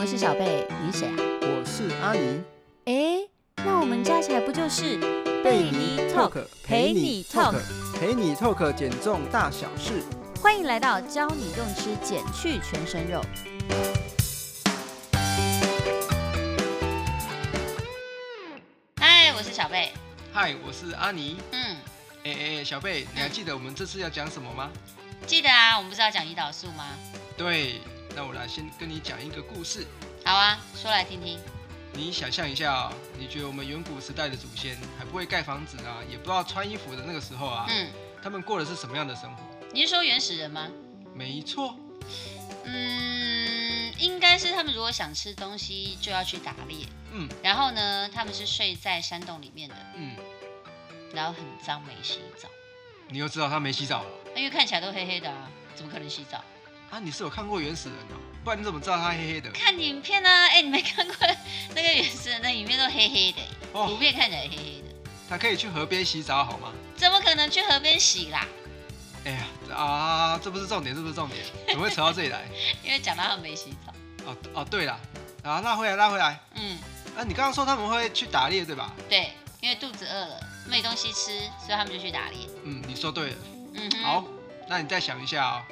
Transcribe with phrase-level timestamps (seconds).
[0.00, 1.16] 我是小贝，你谁啊？
[1.42, 2.40] 我是阿尼，
[2.84, 3.18] 哎，
[3.64, 4.96] 那我们加起来不就是
[5.42, 7.56] 贝尼 Talk 陪你 talk？
[7.98, 10.04] 陪你 Talk 减重大小事。
[10.40, 13.20] 欢迎来到教你用吃减去全身肉。
[19.00, 19.92] 嗨，我是小贝。
[20.32, 21.38] 嗨，我是阿尼。
[21.50, 21.76] 嗯，
[22.22, 24.70] 哎哎哎，小贝，你还记得我们这次要讲什么吗？
[25.26, 26.86] 记得啊，我们不是要讲胰岛素吗？
[27.36, 27.80] 对，
[28.18, 29.86] 那我来先跟你讲一个故事。
[30.24, 31.38] 好啊，说来听听。
[31.92, 37.88] 你想象一下啊、你觉得我们远古时代的祖先还不会盖房子啊，也不知道穿衣服的那个时候啊，嗯，
[38.20, 39.42] 他们过的是什么样的生活？
[39.72, 40.68] 你是说原始人吗？
[41.14, 41.76] 没错，
[42.64, 50.16] 嗯，应该是他们如果想吃东西就要去打猎，嗯然后呢，他们是睡在山洞里面的，嗯，
[51.14, 52.48] 然后很脏没洗澡，
[53.10, 56.42] 你又知道他没洗澡了因为看起来都黑黑的啊，怎么可能洗澡？
[56.90, 56.98] 啊？
[56.98, 59.50] 你是有看过原始人哦，不然你怎么知道他黑黑的？
[59.50, 61.14] 看影片啊， 哎，你没看过
[61.74, 63.40] 那个原始人的影片都黑黑的，
[63.72, 64.94] 哦图片看起来黑黑的，
[65.28, 66.72] 他可以去河边洗澡好吗？
[66.96, 68.46] 怎么可能去河边洗啦？
[69.24, 72.46] 哎呀啊，这不是重点，这不是重点，怎么会扯到这里来？
[72.82, 73.92] 因为讲到他们没洗澡，
[74.30, 74.98] 哦哦，对了，
[75.42, 76.40] 啊，拉回来，拉回来。
[76.54, 76.78] 嗯，
[77.16, 78.94] 啊，你刚刚说他们会去打猎，对吧？
[79.08, 82.38] 对，因为肚子饿了，没东西吃，所以他们就去打猎。
[82.64, 83.36] 嗯，你说对了。
[83.74, 84.24] 嗯，好，，
[84.68, 85.64] 那你再想一下啊、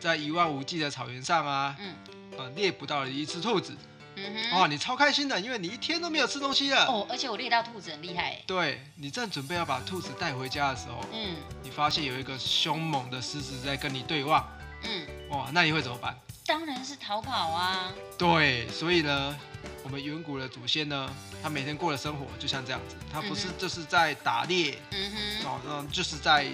[0.00, 1.94] 在一望无际的草原上啊，嗯
[2.36, 3.76] 呃，猎捕到了一只兔子，
[4.16, 6.86] 嗯哼哇，哼，你超开心的，因为你一天都没有吃东西了。
[6.86, 14.46] 哦，而且我猎到兔子很厉害，对你正准备要把兔子带回家的时候，嗯你发现有一个凶猛的狮子在跟你对望，
[14.84, 16.16] 嗯，哇，那你会怎么办？
[16.46, 17.92] 当然是逃跑啊。
[18.16, 19.36] 对，所以呢，
[19.82, 21.10] 我们远古的祖先呢，
[21.42, 26.46] 他每天过的生活就像这样子，他不是就是在打猎，嗯哼，哦，嗯，就是在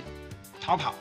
[0.60, 0.94] 逃跑。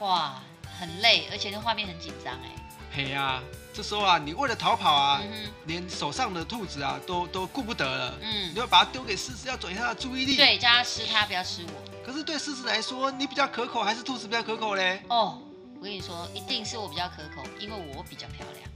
[0.00, 0.42] 哇，
[0.78, 2.50] 很累，而且那画面很紧张哎。
[2.94, 3.42] 嘿呀、
[3.74, 10.36] 这时候啊，你为了逃跑啊，嗯，连手上的兔子啊都都顾不得了，嗯你，要把它丢给狮子，要转移它的注意力。。
[10.36, 12.02] 对，叫它吃它，不要吃我。
[12.04, 15.02] 可是对狮子来说，你比较可口还是兔子比较可口嘞？
[15.08, 15.42] 哦，
[15.76, 18.70] 我跟你说，一定是我比较可口，因为我比较漂亮。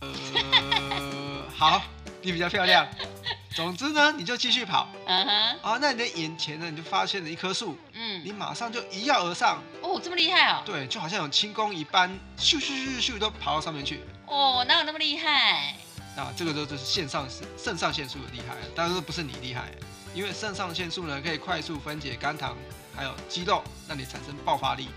[0.00, 1.82] 呃，好，
[2.22, 2.86] 你比较漂亮。
[3.56, 4.88] 总之呢，你就继续跑。
[5.06, 9.62] 嗯哼，啊，那你的眼前呢，你就发现了一棵树，嗯你嗯，马上就一跃而上，
[9.94, 10.62] 哦，这么厉害哦。
[10.66, 14.00] 对，就好像有轻功一般，咻咻咻咻咻都跑到上面去。
[14.26, 15.76] 哦，哪有那么厉害？
[16.16, 19.70] 那，这个就就是肾上肾上腺素的厉害，但是不是你厉害，
[20.12, 22.56] 因为肾上腺素呢可以快速分解肝糖
[22.94, 24.88] 还有肌肉，让你产生爆发力。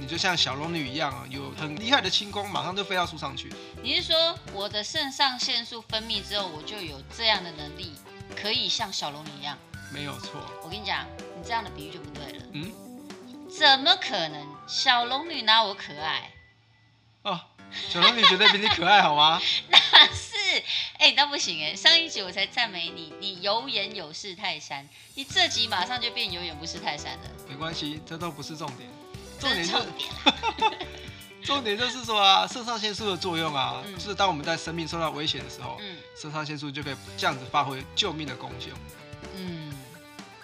[0.00, 3.52] 你就像小龙女一样啊，有很厉害的轻功，马上就飞到树上去。
[3.82, 7.92] 你是说我的肾上腺素分泌之后，我就有这样的能力，
[8.34, 9.56] 可以像小龙女一样？
[9.92, 11.04] 没有错，我跟你讲，
[11.36, 12.44] 你这样的比喻就不对了。
[12.52, 12.72] 嗯，
[13.56, 14.46] 怎么可能？
[14.66, 16.30] 小龙女拿我可爱？
[17.22, 17.40] 哦，
[17.88, 19.40] 小龙女绝对比你可爱好吗？
[19.68, 19.78] 那
[20.14, 20.62] 是，
[20.98, 21.74] 哎、那不行哎！
[21.74, 28.88] 上一集我才赞美你，你有眼有识泰山，你这集马上就变有眼不识泰山了，没关系，这都不是重点，
[29.38, 30.78] 重点就是重点。
[31.42, 38.68] 重点就是说啊，肾上腺素的作用啊，嗯就是当我们在生命受到危险的时候，嗯肾上腺素就可以这样子发挥救命的功效。
[39.36, 39.69] 嗯，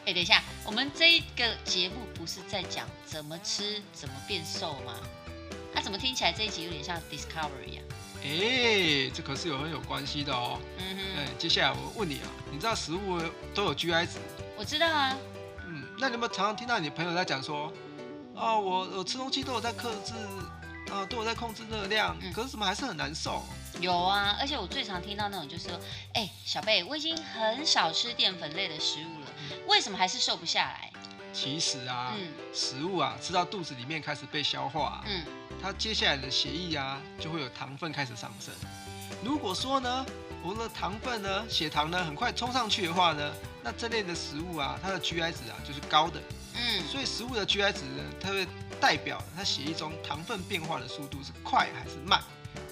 [0.06, 4.94] 哎、等一下，我们这一个节目不是在讲怎么吃、怎么变瘦吗？
[5.74, 7.84] 那、怎么听起来这一集有点像 Discovery 一样？
[8.22, 10.60] 哎、这可是有很有关系的哦。
[10.78, 13.20] 嗯哼哎哼，，接下来我问你啊，你知道食物
[13.52, 14.18] 都有 GI 值？
[14.56, 15.16] 我知道啊。
[15.66, 17.72] 嗯，那你有没有常常听到你朋友在讲说，
[18.34, 20.12] 哦，我我吃东西都有在克制，
[20.92, 23.42] 啊，都有在控制热量，嗯可是怎么还是很难受？
[23.80, 25.78] 有啊，而且我最常听到那种就是说，
[26.14, 29.15] 哎、小贝，我已经很少吃淀粉类的食物了，
[29.66, 30.90] 为什么还是瘦不下来？
[31.32, 35.22] 其实啊，嗯食物啊吃到肚子里面开始被消化、嗯，
[35.62, 38.54] 它接下来的血液啊就会有糖分开始上升。
[39.22, 40.06] 如果说呢，
[40.42, 43.32] 我们的糖分呢，血糖呢很快冲上去的话呢，
[43.62, 46.20] 那这类的食物啊，它的 GI 值啊就是高的。
[46.54, 48.46] 嗯，所以食物的 GI 值呢，它会
[48.80, 52.22] 代表它血液中糖分变化的速度是快还是慢，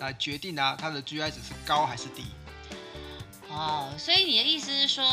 [0.01, 2.25] 来决定啊它的 GI 值是高还是低。
[3.57, 5.05] 哦，所以你的意思是说，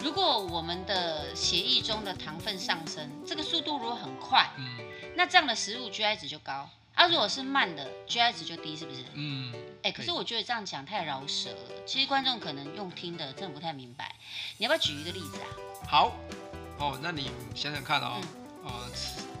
[0.00, 4.78] 如果我们的血液中的糖分上升，这个速度如果很快，嗯
[5.16, 9.04] 那这样的食物 GI 值就高；啊，如果是慢的，GI 值就低，是不是？
[9.12, 9.54] 嗯，
[9.84, 14.12] 哎、可是我觉得这样讲太饶舌了，其实观众可能用听的真的不太明白。
[14.58, 15.46] 你要不要举一个例子啊？
[15.88, 16.12] 好
[16.80, 18.26] 哦，那你想想看哦，嗯
[18.64, 18.90] 呃，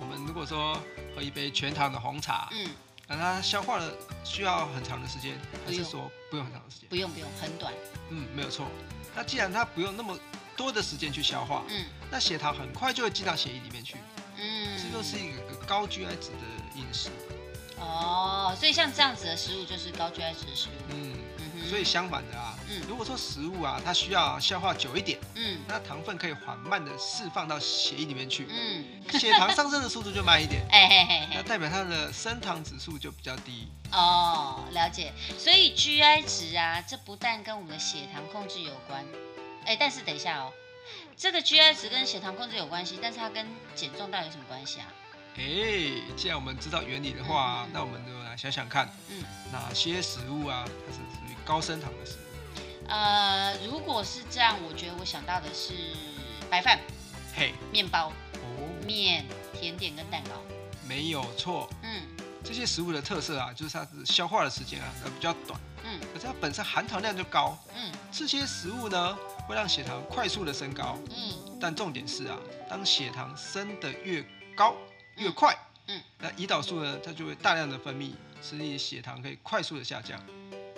[0.00, 0.80] 我们如果说
[1.16, 2.70] 喝一杯全糖的红茶，嗯，
[3.08, 3.92] 那它消化了
[4.24, 6.88] 需要很长的时间，还是说不用很长的时间？
[6.88, 7.72] 不用不用，很短。
[8.10, 8.66] 嗯，没有错。
[9.14, 10.18] 那既然它不用那么
[10.56, 13.96] 多的时间去消化，嗯那血糖很快就会进到血液里面去，
[14.36, 17.10] 嗯，这就是一个高 GI 值的饮食。
[17.78, 20.72] 哦，所以像这样子的食物就是高 GI 值的食物。
[20.90, 21.13] 嗯，
[21.74, 22.80] 所所以相反的啊，嗯。
[22.88, 25.58] 如果说食物啊它需要消化久一点，嗯。
[25.66, 28.84] 那糖分可以缓慢的释放到血液里面去，嗯，
[29.18, 33.66] 血糖上升的速度就慢一点， 哎嘿嘿嘿，那代表它的升糖指数就比较低。
[33.90, 35.12] 哦，了解。
[35.36, 39.04] 所以 GI 值啊，这不但跟我们的血糖控制有关，
[39.66, 40.52] 哎，但是等一下哦，
[41.16, 43.44] 这个 GI 值跟血糖控制有关系，但是它跟
[43.74, 44.86] 减重到底有什么关系啊？
[45.36, 45.42] 哎，
[46.16, 52.88] 既然我们知道原理的话，嗯那我们就来想想看，嗯，哪些食物啊它是属于高升糖的食物？
[52.88, 55.72] 呃，如果是这样，我觉得我想到的是
[56.50, 56.78] 白饭、
[57.34, 60.30] 嘿，面包、哦，面、甜点跟蛋糕。
[60.86, 62.02] 没有错，嗯。
[62.44, 65.98] 这些食物的特色啊，就是它的消化的时间啊呃比较短，嗯。
[66.12, 67.56] 可是它本身含糖量就高。
[67.74, 67.90] 嗯。
[68.12, 69.16] 这些食物呢，
[69.48, 71.58] 会让血糖快速的升高，嗯。
[71.58, 72.36] 但重点是啊，
[72.68, 74.22] 当血糖升得越
[74.54, 74.76] 高
[75.16, 75.56] 越快，
[75.86, 75.98] 嗯。
[76.18, 78.12] 那胰岛素呢，它就会大量的分泌，
[78.42, 80.20] 使你血糖可以快速的下降。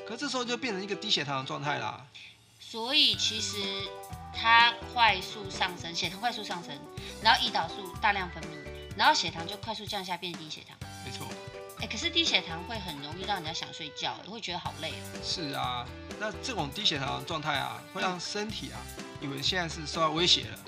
[0.06, 2.06] 可这时候就变成一个低血糖的状态啦。
[2.58, 3.58] 所以其实
[4.34, 6.76] 它快速上升，血糖快速上升，
[7.22, 8.56] 然后胰岛素大量分泌，
[8.96, 10.76] 然后血糖就快速降下，变低血糖。
[11.04, 11.26] 没错，
[11.80, 15.20] 哎，可是低血糖会很容易让人家想睡觉，会觉得好累哦。
[15.22, 15.86] 是啊，
[16.18, 18.80] 那这种低血糖的状态啊，会让身体啊，
[19.20, 20.58] 以为现在是受到威胁了，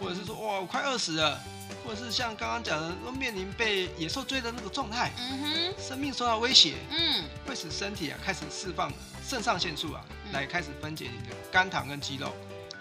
[0.00, 1.40] 或者是说哇我快饿死了，
[1.84, 8.92] 或者是像刚刚讲的，都面临被野兽追的那个状态，嗯哼，生命受到威胁，嗯会使身体啊开始释放
[9.22, 12.32] 肾上腺素啊，嗯来开始分解你的肝糖跟肌肉，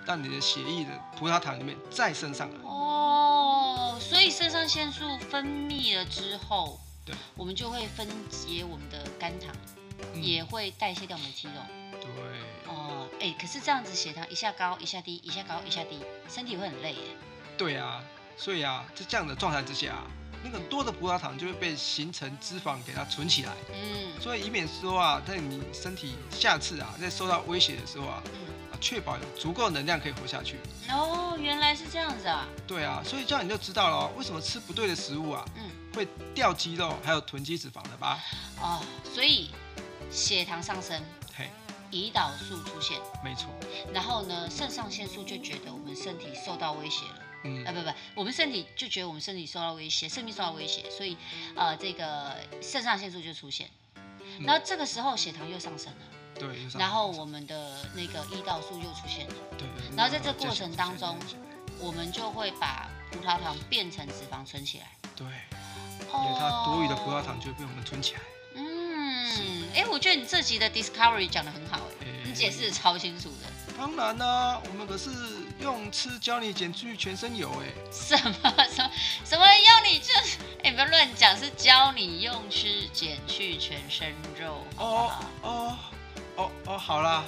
[0.05, 2.57] 让你的血液的葡萄糖里面再升上来。
[2.63, 9.53] 哦，所以肾上腺素分泌了之后，对，我们就会分解我们的肝糖，
[10.13, 11.53] 嗯也会代谢掉我们的肌肉。
[12.01, 12.09] 对，
[12.67, 16.99] 哦，哎，可是这样子血糖一下高一下低，一下高一下低，身体会很累耶。
[17.57, 18.03] 对啊，
[18.37, 20.03] 所以啊，在这样的状态之下啊，
[20.43, 30.57] 那个多的葡萄糖就会被形成脂肪给它存起来，嗯所以以免说啊，在你身体下次啊在受到威胁的时候啊，嗯，啊确保有足够能量可以活下去。
[30.89, 32.45] 哦，原来是这样子啊。
[32.67, 38.19] 对啊，所以这样你就知道了哦，为什么吃不对的食物啊嗯，会掉肌肉还有囤积脂肪了吧？
[38.61, 38.81] 哦，
[39.13, 39.51] 所以
[40.11, 41.01] 血糖上升，
[41.35, 41.49] 嘿，
[41.91, 43.47] 胰岛素出现，没错，
[43.93, 47.22] 然后呢，肾上腺素就觉得我们身体受到威胁了。
[47.43, 51.17] 嗯啊，不不，我们身体就觉得我们身体受到威胁，生命受到威胁，所以
[51.55, 53.69] 呃，这个肾上腺素就出现。
[54.39, 55.99] 嗯然后这个时候血糖又上升了，
[56.39, 56.47] 对，
[56.79, 61.15] 然后我们的那个胰岛素又出现了，对，然后在这过程当中
[61.77, 64.87] 我们就会把葡萄糖变成脂肪存起来。
[65.15, 68.21] 对，因为它多余的葡萄糖就会被我们存起来。
[68.55, 73.52] 嗯，哎，我觉得你这集的 Discovery 讲的很好，哎，诶你解释的超清楚的。
[73.77, 75.09] 当然啦、我们可是
[75.59, 78.33] 用吃教你减去全身油哎、什么？
[78.69, 78.91] 什么？
[79.25, 85.11] 什么要你就是哎，不要乱讲，是教你用吃减去全身肉，哦？
[85.41, 85.77] 哦
[86.35, 87.23] 哦哦，好啦，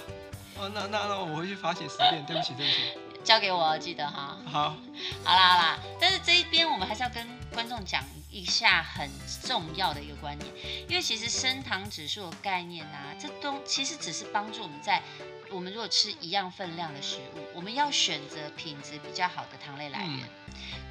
[0.57, 2.77] 哦那那那我回去罚写十遍， 对不起对不起。
[3.23, 4.37] 交给我，记得哈。
[4.45, 4.75] 好，
[5.23, 8.03] 好啦好啦，但是这一边我们还是要跟观众讲
[8.35, 9.09] 一下很
[9.41, 10.51] 重要的一个观念，
[10.89, 15.01] 因为其实升糖指数的概念啊，这东其实只是帮助我们在
[15.49, 20.19] 我们如果吃一样分量的食物，我们要选择品质比较好的糖类来源。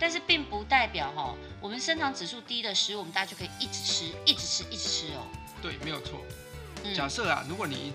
[0.00, 5.26] 但是并不代表哈、我们升糖指数低的食物，我们大家就可以一直吃、一直吃、一直吃哦。
[5.61, 6.25] 对，没有错。
[6.82, 7.93] 嗯假设啊，如果你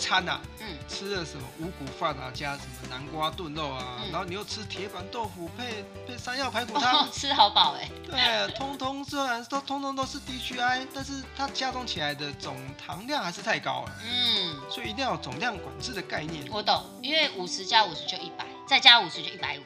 [0.00, 7.88] 餐啊，嗯吃了什么五谷饭啊，加什么南瓜炖肉啊，嗯然后你又吃铁板豆腐配配山药排骨哦汤，，吃好饱哎。
[8.04, 16.44] 对，通通虽然都通通都是 DGI，但是它加总起来的总糖量还是太高了，嗯，所以一定要有总量管制的概念。
[16.50, 19.62] 我懂，因为五十加五十就一百，再加五十就一百五。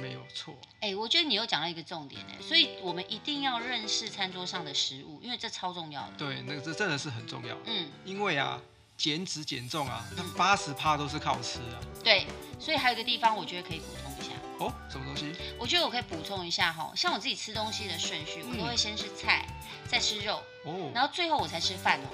[0.00, 6.12] 没有错，哎、我觉得你又讲到一个重点哎，所以我们一定要认识餐桌上的食物，因为这超重要的。
[6.16, 8.62] 对，那个这真的是很重要，嗯，因为啊，
[8.98, 11.78] 减脂减重啊，那八十趴都是靠吃啊。
[12.04, 12.26] 对，
[12.58, 14.32] 所以还有一个地方，我觉得可以补充一下。
[14.58, 15.32] 哦，什么东西？
[15.56, 19.46] 我觉得我可以补充一下哈，像我自己吃东西的顺序，我都会先吃菜，
[19.88, 22.08] 再吃肉，哦然后最后我才吃饭哦。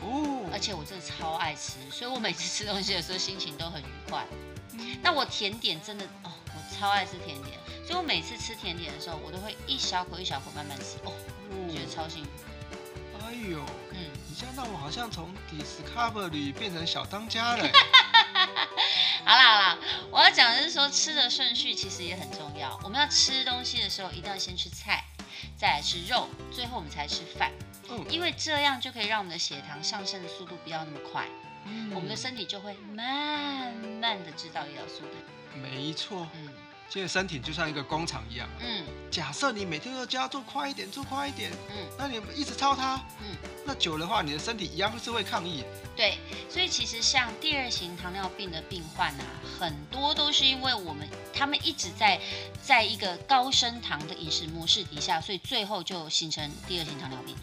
[0.00, 4.24] 哦而，且我真的超爱吃，所以我每次吃东西的时候心情都很愉快。
[4.74, 11.12] 嗯那我甜点真的哦，我超爱吃甜点，所以我每次吃甜点的时候，我都会一小口一小口慢慢吃，哦，
[11.50, 12.30] 我觉得超幸福。
[13.26, 13.60] 哎呦，
[14.38, 17.68] 这样让我好像从 Discovery 变成小当家了。
[19.26, 19.78] 好啦好啦，
[20.12, 22.78] 我要讲的是说吃的顺序其实也很重要。
[22.84, 25.04] 我们要吃东西的时候，一定要先吃菜，
[25.56, 27.50] 再来吃肉，最后我们才吃饭，
[27.90, 31.26] 嗯，因为这样就可以让我们的血糖上升的速度不要那么快，
[31.64, 35.02] 嗯我们的身体就会慢慢的制造胰岛素。
[35.60, 36.48] 没错，嗯，
[36.88, 45.64] 现在身体就像一个工厂一样，嗯假设你每天都叫它做快一点，做快一点，嗯那你一直操它，嗯，那久的话，你的身体一样是会抗议。
[45.94, 46.18] 对，
[46.48, 49.24] 所以其实像第二型糖尿病的病患啊，
[49.58, 52.20] 很多都是因为我们他们一直在
[52.62, 57.36] 在一个高升糖的饮食模式底下，所以最后就形成第二型糖尿病。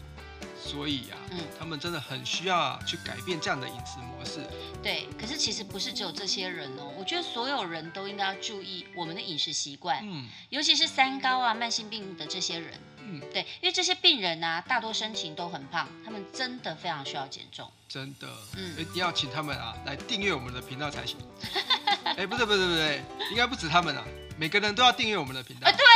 [0.66, 4.40] 所以啊，嗯他们真的很需要去改变这样的饮食模式。
[4.82, 12.80] 对，可是其实不是只有这些人哦，我觉得所有人都应该要注意我们的饮食习惯，嗯尤其是三高啊、慢性病的这些人。
[13.08, 17.70] 嗯，对，因为这些病人啊，大多身形都很胖，他们真的非常需要减重。
[17.88, 21.16] 真的，嗯一定要请他们啊来订阅我们的频道才行。
[22.02, 24.04] 哎、不对不对不对，应该不止他们啊，
[24.36, 25.72] 每个人都要订阅我们的频道啊，。
[25.72, 25.86] 对，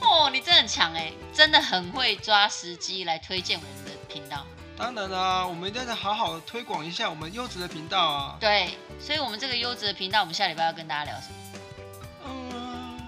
[0.00, 3.87] 哦，你真的很强哎，真的很会抓时机来推荐我们的
[4.18, 4.44] 频道。
[4.76, 8.36] 当然啦、我们一定要好好的推广一下我们优质的频道啊。
[8.40, 8.70] 对，
[9.00, 11.34] 所以我们这个优质的频道，我们下礼拜要跟大家聊什么？
[12.26, 13.00] 嗯，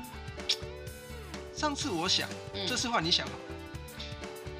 [1.52, 3.49] 上次我想，嗯这次换你想好了。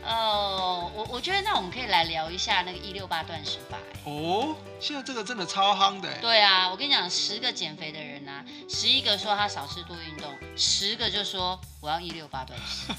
[0.03, 3.77] 呃，我我觉得那我们可以来聊一下那个一六八断食法。
[3.77, 6.19] 哎哦，现在这个真的超夯的哎。
[6.21, 12.93] 对啊，我跟你讲，十个减肥的人啊，十一个说他少吃多运动，十个就说我要一六八断食。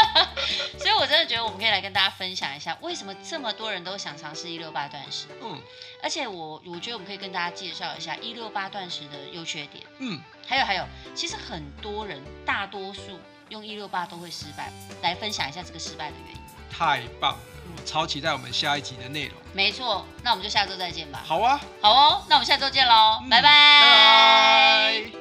[0.78, 5.26] 所以我真的觉得我们可以来跟大家分享一下，为什么这么多人都想尝试一六八断食。
[5.42, 5.60] 嗯
[6.00, 9.84] 而且我我觉得我们可以跟大家介绍一下一六八断食的优缺点。
[9.98, 16.40] 嗯，还有还有，其实很多人大多数用一六八都会失败，来分享一下这个失败的原因。
[16.70, 17.38] 太棒了，
[17.76, 19.34] 我超期待我们下一集的内容。
[19.52, 21.22] 没错，那我们就下周再见吧。
[21.24, 23.48] 好啊，好哦，那我们下周见喽，嗯拜拜。
[23.80, 25.17] 拜拜。